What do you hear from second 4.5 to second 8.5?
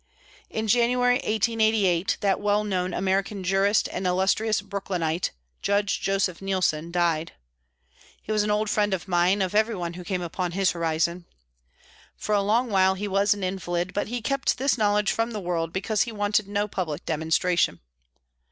Brooklynite, Judge Joseph Neilson, died. He was an